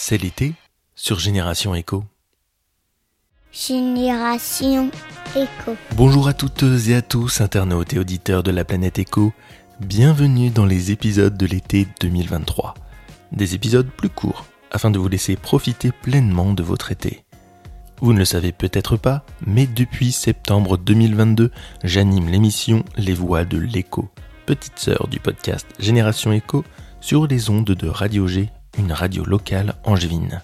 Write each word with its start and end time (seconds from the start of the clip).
C'est 0.00 0.16
l'été 0.16 0.54
sur 0.94 1.18
Génération 1.18 1.74
Echo. 1.74 2.04
Génération 3.50 4.92
Echo. 5.34 5.76
Bonjour 5.96 6.28
à 6.28 6.34
toutes 6.34 6.62
et 6.86 6.94
à 6.94 7.02
tous, 7.02 7.40
internautes 7.40 7.94
et 7.94 7.98
auditeurs 7.98 8.44
de 8.44 8.52
la 8.52 8.64
planète 8.64 9.00
Echo. 9.00 9.32
Bienvenue 9.80 10.50
dans 10.50 10.66
les 10.66 10.92
épisodes 10.92 11.36
de 11.36 11.46
l'été 11.46 11.88
2023. 12.00 12.74
Des 13.32 13.56
épisodes 13.56 13.90
plus 13.90 14.08
courts, 14.08 14.46
afin 14.70 14.92
de 14.92 15.00
vous 15.00 15.08
laisser 15.08 15.34
profiter 15.34 15.90
pleinement 15.90 16.52
de 16.54 16.62
votre 16.62 16.92
été. 16.92 17.24
Vous 18.00 18.12
ne 18.12 18.20
le 18.20 18.24
savez 18.24 18.52
peut-être 18.52 18.96
pas, 18.96 19.26
mais 19.44 19.66
depuis 19.66 20.12
septembre 20.12 20.78
2022, 20.78 21.50
j'anime 21.82 22.28
l'émission 22.28 22.84
Les 22.96 23.14
Voix 23.14 23.44
de 23.44 23.58
l'Echo, 23.58 24.08
petite 24.46 24.78
sœur 24.78 25.08
du 25.08 25.18
podcast 25.18 25.66
Génération 25.80 26.32
Echo, 26.32 26.64
sur 27.00 27.26
les 27.26 27.50
ondes 27.50 27.64
de 27.64 27.88
Radio 27.88 28.28
G, 28.28 28.48
une 28.78 28.92
radio 28.92 29.24
locale 29.24 29.74
angevine. 29.84 30.42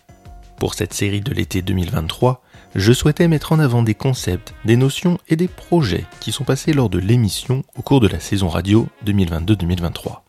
Pour 0.58 0.74
cette 0.74 0.92
série 0.92 1.20
de 1.20 1.32
l'été 1.32 1.62
2023, 1.62 2.42
je 2.74 2.92
souhaitais 2.92 3.28
mettre 3.28 3.52
en 3.52 3.58
avant 3.58 3.82
des 3.82 3.94
concepts, 3.94 4.54
des 4.64 4.76
notions 4.76 5.18
et 5.28 5.36
des 5.36 5.48
projets 5.48 6.04
qui 6.20 6.32
sont 6.32 6.44
passés 6.44 6.72
lors 6.72 6.90
de 6.90 6.98
l'émission 6.98 7.62
au 7.76 7.82
cours 7.82 8.00
de 8.00 8.08
la 8.08 8.20
saison 8.20 8.48
radio 8.48 8.88
2022-2023. 9.06 10.20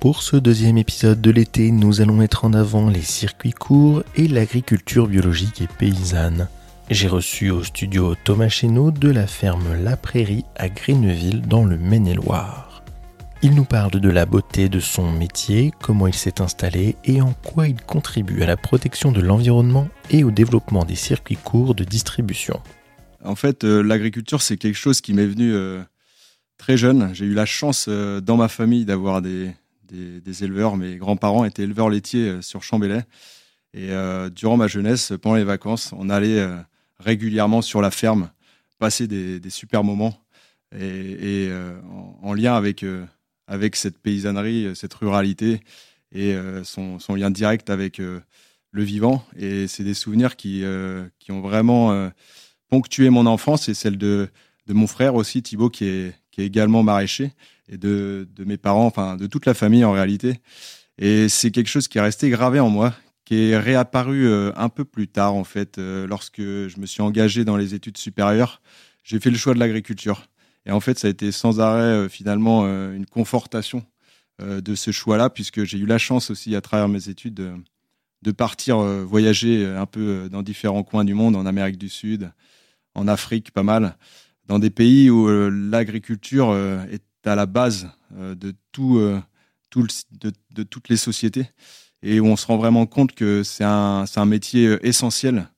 Pour 0.00 0.22
ce 0.22 0.36
deuxième 0.36 0.78
épisode 0.78 1.20
de 1.20 1.30
l'été, 1.30 1.70
nous 1.70 2.00
allons 2.00 2.14
mettre 2.14 2.44
en 2.44 2.52
avant 2.52 2.88
les 2.88 3.02
circuits 3.02 3.52
courts 3.52 4.02
et 4.14 4.28
l'agriculture 4.28 5.08
biologique 5.08 5.62
et 5.62 5.66
paysanne. 5.66 6.48
J'ai 6.90 7.08
reçu 7.08 7.50
au 7.50 7.64
studio 7.64 8.14
Thomas 8.14 8.48
Chéneau 8.48 8.90
de 8.90 9.10
la 9.10 9.26
ferme 9.26 9.74
La 9.82 9.96
Prairie 9.96 10.44
à 10.56 10.68
Greenville 10.68 11.42
dans 11.42 11.64
le 11.64 11.76
Maine-et-Loire. 11.76 12.67
Il 13.40 13.54
nous 13.54 13.64
parle 13.64 13.92
de 13.92 14.08
la 14.08 14.26
beauté 14.26 14.68
de 14.68 14.80
son 14.80 15.12
métier, 15.12 15.70
comment 15.80 16.08
il 16.08 16.14
s'est 16.14 16.40
installé 16.40 16.96
et 17.04 17.22
en 17.22 17.34
quoi 17.34 17.68
il 17.68 17.80
contribue 17.80 18.42
à 18.42 18.46
la 18.46 18.56
protection 18.56 19.12
de 19.12 19.20
l'environnement 19.20 19.88
et 20.10 20.24
au 20.24 20.32
développement 20.32 20.84
des 20.84 20.96
circuits 20.96 21.36
courts 21.36 21.76
de 21.76 21.84
distribution. 21.84 22.60
En 23.22 23.36
fait, 23.36 23.62
euh, 23.62 23.80
l'agriculture, 23.80 24.42
c'est 24.42 24.56
quelque 24.56 24.74
chose 24.76 25.00
qui 25.00 25.14
m'est 25.14 25.26
venu 25.26 25.54
euh, 25.54 25.80
très 26.56 26.76
jeune. 26.76 27.14
J'ai 27.14 27.26
eu 27.26 27.32
la 27.32 27.46
chance 27.46 27.86
euh, 27.88 28.20
dans 28.20 28.36
ma 28.36 28.48
famille 28.48 28.84
d'avoir 28.84 29.22
des, 29.22 29.52
éleveurs. 30.42 30.76
Mes 30.76 30.96
grands-parents 30.96 31.44
étaient 31.44 31.62
éleveurs 31.62 31.90
laitiers 31.90 32.42
sur 32.42 32.64
Chambélet. 32.64 33.04
Et 33.72 33.90
durant 34.34 34.56
ma 34.56 34.66
jeunesse, 34.66 35.12
pendant 35.22 35.36
les 35.36 35.44
vacances, 35.44 35.92
on 35.96 36.10
allait 36.10 36.44
régulièrement 36.98 37.62
sur 37.62 37.80
la 37.80 37.90
ferme, 37.90 38.30
passer 38.78 39.06
des, 39.06 39.40
des 39.40 39.50
super 39.50 39.84
moments 39.84 40.14
et, 40.74 41.50
en, 41.90 42.18
en, 42.28 42.34
lien 42.34 42.54
avec, 42.54 42.84
avec 43.48 43.74
cette 43.74 43.98
paysannerie, 43.98 44.76
cette 44.76 44.94
ruralité 44.94 45.60
et 46.12 46.34
euh, 46.34 46.62
son, 46.62 46.98
lien 47.16 47.30
direct 47.30 47.70
avec 47.70 47.98
euh, 47.98 48.20
le 48.70 48.82
vivant. 48.84 49.24
Et 49.36 49.66
c'est 49.66 49.82
des 49.82 49.94
souvenirs 49.94 50.36
qui, 50.36 50.62
euh, 50.62 51.04
qui 51.18 51.32
ont 51.32 51.40
vraiment 51.40 52.10
ponctué 52.68 53.10
mon 53.10 53.26
enfance 53.26 53.68
et 53.68 53.74
celle 53.74 53.98
de, 53.98 54.28
de 54.66 54.72
mon 54.72 54.86
frère 54.86 55.16
aussi, 55.16 55.42
Thibaut, 55.42 55.70
qui 55.70 55.86
est, 55.86 56.14
qui 56.30 56.42
est 56.42 56.46
également 56.46 56.82
maraîcher, 56.82 57.32
et 57.68 57.76
de, 57.76 58.28
de 58.36 58.44
mes 58.44 58.56
parents, 58.56 58.86
enfin 58.86 59.16
de 59.16 59.26
toute 59.26 59.46
la 59.46 59.54
famille 59.54 59.84
en 59.84 59.92
réalité. 59.92 60.40
Et 60.98 61.28
c'est 61.28 61.50
quelque 61.50 61.68
chose 61.68 61.88
qui 61.88 61.98
est 61.98 62.02
resté 62.02 62.28
gravé 62.30 62.60
en 62.60 62.70
moi, 62.70 62.94
qui 63.28 63.50
est 63.50 63.58
réapparu 63.58 64.26
euh, 64.26 64.52
un 64.56 64.70
peu 64.70 64.86
plus 64.86 65.06
tard, 65.06 65.34
en 65.34 65.44
fait, 65.44 65.76
euh, 65.76 66.06
lorsque 66.06 66.40
je 66.40 66.80
me 66.80 66.86
suis 66.86 67.02
engagé 67.02 67.44
dans 67.44 67.58
les 67.58 67.74
études 67.74 67.98
supérieures. 67.98 68.62
J'ai 69.04 69.20
fait 69.20 69.28
le 69.30 69.36
choix 69.36 69.52
de 69.52 69.58
l'agriculture. 69.58 70.28
Et 70.68 70.70
en 70.70 70.80
fait, 70.80 70.98
ça 70.98 71.08
a 71.08 71.10
été 71.10 71.32
sans 71.32 71.60
arrêt, 71.60 71.80
euh, 71.80 72.08
finalement, 72.08 72.64
euh, 72.64 72.94
une 72.94 73.06
confortation 73.06 73.84
euh, 74.42 74.60
de 74.60 74.74
ce 74.74 74.90
choix-là, 74.90 75.30
puisque 75.30 75.64
j'ai 75.64 75.78
eu 75.78 75.86
la 75.86 75.96
chance 75.96 76.30
aussi, 76.30 76.54
à 76.54 76.60
travers 76.60 76.88
mes 76.88 77.08
études, 77.08 77.34
de, 78.22 78.32
partir 78.32 78.78
voyager 78.78 79.64
un 79.64 79.86
peu 79.86 80.28
dans 80.30 80.42
différents 80.42 80.82
coins 80.82 81.04
du 81.04 81.14
monde, 81.14 81.34
en 81.34 81.46
Amérique 81.46 81.78
du 81.78 81.88
Sud, 81.88 82.30
en 82.94 83.08
Afrique, 83.08 83.52
pas 83.52 83.62
mal, 83.62 83.96
dans 84.46 84.58
des 84.58 84.68
pays 84.68 85.08
où 85.08 85.28
l'agriculture 85.48 86.54
est 86.90 87.02
à 87.24 87.34
la 87.34 87.46
base 87.46 87.88
de, 88.10 88.54
tout, 88.72 89.00
de, 89.70 90.62
toutes 90.64 90.88
les 90.90 90.96
sociétés 90.98 91.46
et 92.02 92.20
où 92.20 92.26
on 92.26 92.36
se 92.36 92.46
rend 92.46 92.58
vraiment 92.58 92.84
compte 92.84 93.12
que 93.14 93.42
c'est 93.42 93.64
un, 93.64 94.04
métier 94.26 94.76
essentiel 94.82 95.48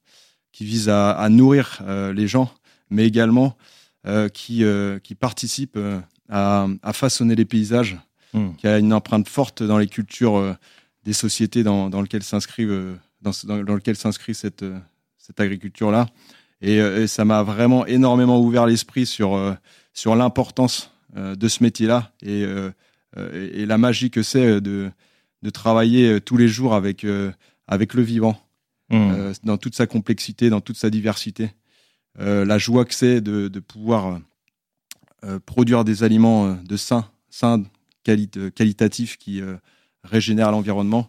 qui 0.53 0.65
vise 0.65 0.89
à, 0.89 1.29
nourrir 1.29 1.83
les 2.15 2.29
gens, 2.29 2.55
mais 2.89 3.07
également 3.07 3.57
qui, 4.33 4.65
euh, 4.65 4.99
qui 4.99 5.15
participe 5.15 5.75
euh, 5.77 6.01
à, 6.31 6.67
à, 6.83 6.93
façonner 6.93 7.35
les 7.35 7.45
paysages, 7.45 7.99
mmh. 8.33 8.55
qui 8.57 8.67
a 8.67 8.79
une 8.79 8.93
empreinte 8.93 9.29
forte 9.29 9.63
dans 9.63 9.79
les 9.79 9.89
cultures 9.89 10.37
euh, 10.37 10.55
des 11.05 11.13
sociétés 11.13 11.63
dans, 11.63 11.91
dans 11.91 12.01
lesquelles 12.01 12.23
s'inscrivent 12.23 12.71
euh, 12.71 12.95
dans, 13.21 13.33
dans, 13.45 13.75
lequel 13.75 13.97
s'inscrit 13.97 14.35
cette, 14.35 14.63
euh, 14.63 14.79
cette 15.19 15.39
agriculture-là. 15.41 16.07
Et, 16.63 16.77
et, 16.77 17.07
ça 17.07 17.25
m'a 17.25 17.43
vraiment 17.43 17.87
énormément 17.87 18.41
ouvert 18.41 18.67
l'esprit 18.67 19.07
sur, 19.07 19.57
sur 19.95 20.15
l'importance 20.15 20.93
de 21.17 21.49
ce 21.49 21.63
métier-là 21.63 22.13
et, 22.21 22.43
et, 22.43 23.63
et, 23.63 23.65
la 23.65 23.79
magie 23.79 24.11
que 24.11 24.23
c'est 24.23 24.61
de, 24.61 24.91
de 25.41 25.51
travailler 25.51 26.21
tous 26.21 26.37
les 26.37 26.49
jours 26.49 26.75
avec, 26.75 27.07
avec 27.67 27.95
le 27.95 28.03
vivant, 28.03 28.39
mmh. 28.91 29.33
dans 29.43 29.57
toute 29.57 29.75
sa 29.75 29.87
complexité, 29.87 30.51
dans 30.51 30.61
toute 30.61 30.77
sa 30.77 30.91
diversité. 30.91 31.51
La 32.19 32.59
joie 32.59 32.85
que 32.85 32.95
c'est 32.95 33.21
de, 33.21 33.61
pouvoir 33.61 34.21
produire 35.47 35.85
des 35.85 36.03
aliments 36.03 36.55
de 36.55 36.77
sains, 36.77 37.09
sains 37.31 37.63
quali 38.05 38.29
qualitatifs 38.55 39.17
qui 39.17 39.43
régénèrent 40.05 40.51
l'environnement 40.51 41.09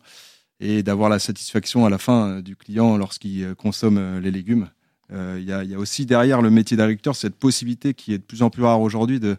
et 0.60 0.84
d'avoir 0.84 1.10
la 1.10 1.20
satisfaction 1.20 1.86
à 1.86 1.90
la 1.90 1.98
fin 1.98 2.42
du 2.42 2.56
client 2.56 2.98
lorsqu'il 2.98 3.56
consomme 3.56 4.20
les 4.20 4.32
légumes. 4.32 4.70
Il 5.12 5.18
euh, 5.18 5.40
y, 5.42 5.74
a, 5.74 5.78
aussi 5.78 6.06
derrière 6.06 6.42
le 6.42 6.50
métier 6.50 6.78
d'agriculteur 6.78 7.18
cette 7.18 7.36
possibilité 7.36 7.94
qui 7.94 8.14
est 8.14 8.18
de 8.18 8.24
plus 8.24 8.44
en 8.44 8.50
plus 8.50 8.64
rare 8.64 8.80
aujourd'hui 8.80 9.20
de, 9.20 9.38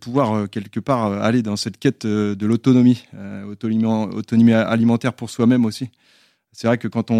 pouvoir 0.00 0.34
euh, 0.34 0.46
quelque 0.46 0.80
part 0.80 1.06
euh, 1.06 1.20
aller 1.20 1.42
dans 1.42 1.54
cette 1.54 1.78
quête 1.78 2.04
de 2.04 2.46
l'autonomie, 2.46 3.04
autonomie, 3.48 4.52
alimentaire 4.52 5.12
pour 5.12 5.30
soi-même 5.30 5.64
aussi. 5.64 5.90
C'est 6.50 6.66
vrai 6.66 6.76
que 6.76 6.88
quand 6.88 7.12
on, 7.12 7.14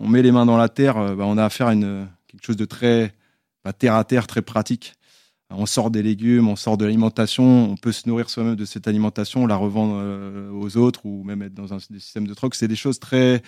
on, 0.00 0.08
met 0.08 0.22
les 0.22 0.32
mains 0.32 0.46
dans 0.46 0.56
la 0.56 0.70
terre, 0.70 0.94
bah, 1.16 1.24
on 1.26 1.36
a 1.36 1.44
affaire 1.44 1.66
à 1.66 1.74
une, 1.74 2.06
quelque 2.28 2.44
chose 2.44 2.56
de 2.56 2.64
très 2.64 3.14
bah, 3.64 3.72
terre 3.72 3.94
à 3.94 4.04
terre, 4.04 4.26
très 4.26 4.42
pratique. 4.42 4.94
On 5.50 5.66
sort 5.66 5.90
des 5.90 6.02
légumes, 6.02 6.46
on 6.48 6.56
sort 6.56 6.76
de 6.76 6.84
l'alimentation, 6.84 7.70
on 7.70 7.76
peut 7.76 7.92
se 7.92 8.06
nourrir 8.06 8.28
soi-même 8.28 8.54
de 8.54 8.66
cette 8.66 8.86
alimentation, 8.86 9.46
la 9.46 9.56
revendre 9.56 10.52
aux 10.52 10.76
autres 10.76 11.06
ou 11.06 11.24
même 11.24 11.40
être 11.40 11.54
dans 11.54 11.72
un 11.72 11.78
système 11.78 12.26
de 12.26 12.34
troc. 12.34 12.54
C'est 12.54 12.68
des 12.68 12.76
choses 12.76 13.00
très, 13.00 13.42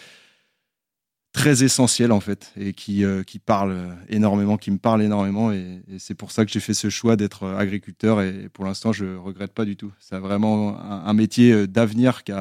très 1.33 1.63
essentiel 1.63 2.13
en 2.13 2.21
fait 2.21 2.53
et 2.57 2.73
qui, 2.73 3.05
euh, 3.05 3.23
qui 3.23 3.39
parle 3.39 3.97
énormément, 4.09 4.57
qui 4.57 4.71
me 4.71 4.79
parle 4.79 5.03
énormément 5.03 5.53
et, 5.53 5.83
c'est 5.99 6.15
pour 6.15 6.33
ça 6.33 6.45
que 6.45 6.51
j'ai 6.51 6.61
fait 6.61 6.75
ce 6.75 6.91
choix 6.91 7.17
d'être 7.17 7.47
agriculteur 7.47 8.21
et 8.21 8.49
pour 8.49 8.65
l'instant 8.65 8.93
je 8.93 9.17
regrette 9.17 9.53
pas 9.53 9.65
du 9.65 9.77
tout. 9.77 9.93
C'est 10.01 10.19
vraiment 10.19 10.79
un, 10.81 11.13
métier 11.13 11.53
euh, 11.53 11.67
d'avenir 11.67 12.25
qui, 12.25 12.33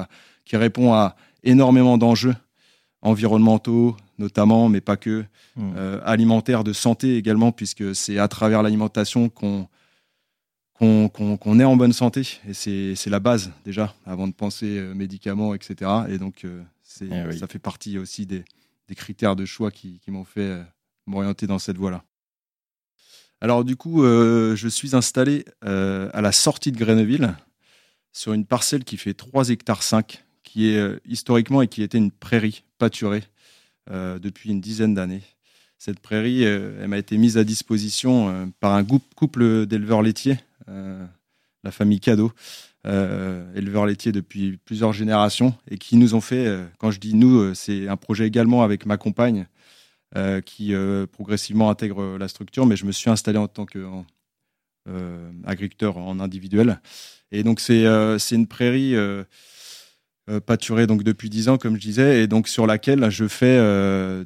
qui 0.46 0.58
répond 0.58 0.94
à 0.94 1.16
énormément 1.44 1.98
d'enjeux 1.98 2.36
environnementaux 3.02 3.96
notamment, 4.18 4.68
mais 4.68 4.82
pas 4.82 4.98
que, 4.98 5.24
mmh. 5.56 5.72
euh, 5.78 6.02
alimentaires, 6.04 6.66
de 6.66 6.74
santé 6.74 7.16
également, 7.16 7.54
puisque 7.54 7.96
c'est 7.96 8.18
à 8.18 8.28
travers 8.28 8.62
l'alimentation 8.62 9.30
qu'on 9.30 9.68
qu'on 10.74 11.10
qu 11.10 11.38
qu 11.38 11.60
est 11.60 11.64
en 11.66 11.76
bonne 11.76 11.92
santé 11.92 12.40
et 12.48 12.54
c'est 12.54 13.10
la 13.10 13.20
base 13.20 13.52
déjà 13.66 13.94
avant 14.06 14.30
de 14.30 14.34
penser 14.34 14.80
médicaments, 14.96 15.54
etc. 15.54 15.92
Et 16.08 16.18
donc 16.18 16.46
eh 16.46 17.24
oui. 17.28 17.38
ça 17.38 17.48
fait 17.48 17.60
partie 17.60 17.98
aussi 17.98 18.26
des, 18.26 18.46
des 18.90 18.96
critères 18.96 19.36
de 19.36 19.46
choix 19.46 19.72
qui, 19.72 20.00
qui 20.00 20.12
m'ont 20.12 20.26
fait 20.26 20.42
euh, 20.42 20.64
m'orienter 21.06 21.48
dans 21.48 21.60
cette 21.60 21.78
voie-là. 21.78 22.04
Alors 23.40 23.64
du 23.64 23.78
coup, 23.78 24.04
euh, 24.04 24.56
je 24.56 24.68
suis 24.68 24.96
installé 24.96 25.46
euh, 25.64 26.10
à 26.14 26.22
la 26.22 26.34
sortie 26.34 26.74
de 26.74 26.78
Grenoble 26.78 27.38
sur 28.12 28.34
une 28.34 28.46
parcelle 28.46 28.84
qui 28.84 28.98
fait 28.98 29.14
3 29.14 29.50
hectares 29.50 29.84
5, 29.84 30.26
qui 30.50 30.72
est 30.72 30.78
euh, 30.78 31.00
historiquement 31.06 31.62
et 31.62 31.68
qui 31.68 31.84
était 31.84 32.00
une 32.00 32.12
prairie 32.12 32.64
pâturée 32.80 33.24
euh, 33.92 34.18
depuis 34.18 34.50
une 34.50 34.62
dizaine 34.62 34.96
d'années. 34.96 35.22
Cette 35.78 36.00
prairie, 36.00 36.44
euh, 36.44 36.80
elle 36.82 36.88
m'a 36.88 36.98
été 36.98 37.18
mise 37.18 37.38
à 37.38 37.44
disposition 37.44 38.52
par 38.60 38.74
un 38.74 38.84
couple 39.16 39.68
d'éleveurs 39.68 40.02
laitiers, 40.02 40.40
la 41.64 41.72
famille 41.72 42.00
Cadeau, 42.00 42.32
éleveurs 42.86 43.86
laitiers 43.86 44.12
depuis 44.12 44.58
plusieurs 44.58 44.94
générations 44.94 45.56
et 45.70 45.78
qui 45.78 45.96
nous 45.96 46.14
ont 46.14 46.22
fait, 46.22 46.48
quand 46.78 46.92
je 46.92 47.00
dis 47.00 47.16
nous, 47.16 47.56
c'est 47.56 47.88
un 47.88 47.98
projet 47.98 48.28
également 48.28 48.62
avec 48.64 48.86
ma 48.86 48.98
compagne 48.98 49.48
qui 50.46 50.74
progressivement 51.12 51.70
intègre 51.72 52.18
la 52.18 52.28
structure, 52.28 52.68
mais 52.68 52.76
je 52.76 52.86
me 52.86 52.92
suis 52.92 53.10
installé 53.10 53.40
en 53.40 53.48
tant 53.48 53.66
que 53.66 53.80
euh, 54.88 55.32
agriculteur 55.46 55.98
en 55.98 56.20
individuel. 56.20 56.80
Et 57.32 57.44
donc 57.44 57.60
c'est 57.60 57.86
une 58.32 58.48
prairie 58.48 58.96
pâturée 60.46 60.88
donc 60.88 61.04
depuis 61.04 61.30
10 61.30 61.50
ans, 61.50 61.58
comme 61.58 61.76
je 61.76 61.82
disais, 61.82 62.24
et 62.24 62.28
donc 62.28 62.48
sur 62.48 62.68
laquelle 62.68 63.10
je 63.10 63.28
fais 63.28 63.58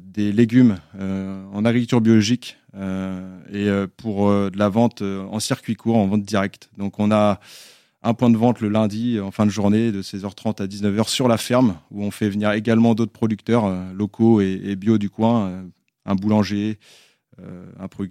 des 0.04 0.32
légumes 0.32 0.76
en 0.98 1.64
agriculture 1.64 2.00
biologique 2.00 2.58
et 2.74 3.68
pour 3.96 4.28
de 4.28 4.58
la 4.58 4.68
vente 4.68 5.02
en 5.02 5.40
circuit 5.40 5.76
court, 5.76 5.96
en 5.96 6.06
vente 6.06 6.22
directe. 6.22 6.70
Donc 6.76 6.98
on 6.98 7.10
a 7.10 7.40
un 8.02 8.12
point 8.12 8.28
de 8.28 8.36
vente 8.36 8.60
le 8.60 8.68
lundi 8.68 9.18
en 9.18 9.30
fin 9.30 9.46
de 9.46 9.50
journée 9.50 9.92
de 9.92 10.02
16h30 10.02 10.62
à 10.62 10.66
19h 10.66 11.08
sur 11.08 11.26
la 11.26 11.38
ferme 11.38 11.76
où 11.90 12.04
on 12.04 12.10
fait 12.10 12.28
venir 12.28 12.52
également 12.52 12.94
d'autres 12.94 13.12
producteurs 13.12 13.72
locaux 13.94 14.42
et, 14.42 14.76
bio 14.76 14.98
du 14.98 15.08
coin, 15.08 15.64
un 16.04 16.14
boulanger, 16.14 16.78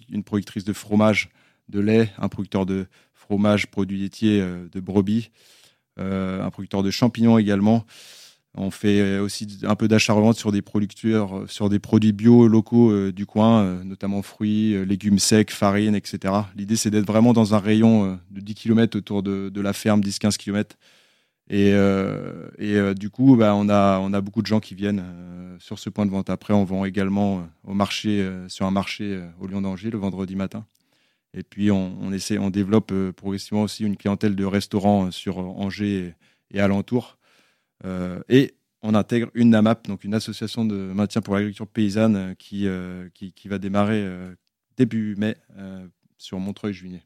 une 0.10 0.24
productrice 0.24 0.64
de 0.64 0.74
fromage, 0.74 1.30
de 1.70 1.80
lait, 1.80 2.10
un 2.18 2.28
producteur 2.28 2.66
de 2.66 2.88
fromage, 3.14 3.68
produits 3.68 4.00
laitiers 4.00 4.42
de 4.42 4.80
brebis, 4.80 5.30
un 5.98 6.50
producteur 6.50 6.84
de 6.84 6.92
champignons 6.92 7.38
également. 7.38 7.86
On 8.56 8.70
fait 8.70 9.18
aussi 9.18 9.48
un 9.64 9.76
peu 9.76 9.88
d'achat-revente 9.88 10.38
sur 10.38 10.52
des 10.52 10.62
producteurs, 10.62 11.40
euh, 11.40 11.48
sur 11.48 11.70
des 11.70 11.80
produits 11.80 12.12
bio 12.12 12.48
locaux 12.48 12.92
euh, 12.92 13.12
du 13.12 13.26
coin, 13.26 13.64
euh, 13.64 13.84
notamment 13.84 14.22
fruits, 14.22 14.86
légumes 14.86 15.18
secs, 15.18 15.50
farine, 15.50 15.96
etc. 15.96 16.34
L'idée, 16.56 16.76
c'est 16.76 16.92
d'être 16.92 17.08
vraiment 17.08 17.34
dans 17.34 17.56
un 17.56 17.60
rayon 17.60 18.20
de 18.30 18.40
10 18.40 18.54
km 18.54 18.98
autour 18.98 19.24
de, 19.24 19.52
la 19.60 19.74
ferme, 19.74 20.02
10-15 20.02 20.38
km. 20.38 20.78
Et, 21.50 21.74
du 22.96 23.10
coup, 23.10 23.36
bah, 23.36 23.56
on, 23.56 23.70
a, 23.70 24.00
on 24.00 24.14
a 24.14 24.22
beaucoup 24.22 24.42
de 24.42 24.48
gens 24.48 24.60
qui 24.60 24.76
viennent 24.76 25.04
sur 25.60 25.80
ce 25.80 25.90
point 25.90 26.06
de 26.06 26.12
vente. 26.12 26.30
Après, 26.30 26.54
on 26.54 26.64
vend 26.64 26.86
également 26.86 27.48
au 27.64 27.74
marché, 27.74 28.28
sur 28.48 28.66
un 28.66 28.72
marché 28.72 29.20
au 29.40 29.48
Lyon 29.48 29.62
d'Angers 29.62 29.90
le 29.90 29.98
vendredi 29.98 30.36
matin. 30.36 30.66
Et 31.36 31.44
puis, 31.44 31.72
on, 31.72 32.12
essaie, 32.12 32.38
on 32.38 32.50
développe 32.50 32.94
progressivement 33.16 33.64
aussi 33.64 33.84
une 33.84 33.98
clientèle 33.98 34.36
de 34.36 34.46
restaurants 34.46 35.10
sur 35.10 35.40
Angers 35.40 36.14
et 36.52 36.60
alentours. 36.60 37.18
Euh, 37.86 38.20
et 38.30 38.54
on 38.82 38.96
intègre 38.96 39.30
une 39.34 39.50
NAMAP, 39.52 39.88
donc 39.88 40.04
une 40.04 40.14
association 40.14 40.66
de 40.66 40.76
maintien 40.76 41.22
pour 41.22 41.36
l'agriculture 41.36 41.68
paysanne 41.68 42.16
euh, 42.16 42.34
qui, 42.38 42.68
euh, 42.68 43.10
qui, 43.14 43.34
qui, 43.34 43.48
va 43.48 43.58
démarrer 43.58 44.06
début 44.78 45.16
mai 45.18 45.36
sur 46.18 46.40
Montreuil-Juigné. 46.40 47.04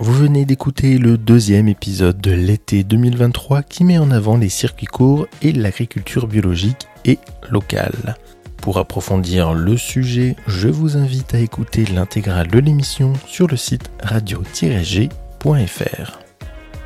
Vous 0.00 0.12
venez 0.12 0.44
d'écouter 0.44 0.96
le 0.96 1.18
deuxième 1.18 1.66
épisode 1.66 2.20
de 2.20 2.30
l'été 2.30 2.84
2023 2.84 3.62
qui 3.62 3.84
met 3.84 3.98
en 3.98 4.10
avant 4.10 4.36
les 4.36 4.48
circuits 4.48 4.86
courts 4.86 5.26
et 5.42 5.52
l'agriculture 5.52 6.28
biologique 6.28 6.86
et 7.04 7.18
locale. 7.50 8.16
Pour 8.60 8.78
approfondir 8.78 9.54
le 9.54 9.76
sujet, 9.76 10.36
je 10.46 10.68
vous 10.68 10.96
invite 10.96 11.34
à 11.34 11.38
écouter 11.38 11.84
l'intégrale 11.86 12.48
de 12.48 12.58
l'émission 12.58 13.12
sur 13.26 13.46
le 13.46 13.56
site 13.56 13.90
radio-g.fr. 14.02 15.08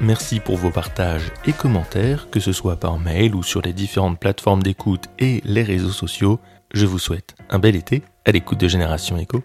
Merci 0.00 0.40
pour 0.40 0.56
vos 0.56 0.70
partages 0.70 1.30
et 1.46 1.52
commentaires, 1.52 2.28
que 2.30 2.40
ce 2.40 2.52
soit 2.52 2.76
par 2.76 2.98
mail 2.98 3.34
ou 3.34 3.42
sur 3.42 3.62
les 3.62 3.72
différentes 3.72 4.18
plateformes 4.18 4.62
d'écoute 4.62 5.04
et 5.18 5.40
les 5.44 5.62
réseaux 5.62 5.90
sociaux. 5.90 6.40
Je 6.74 6.86
vous 6.86 6.98
souhaite 6.98 7.34
un 7.50 7.58
bel 7.58 7.76
été 7.76 8.02
à 8.24 8.32
l'écoute 8.32 8.58
de 8.58 8.68
Génération 8.68 9.16
Echo. 9.16 9.42